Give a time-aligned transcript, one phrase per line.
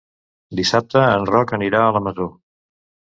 [0.59, 2.27] Dissabte en Roc anirà a la Masó.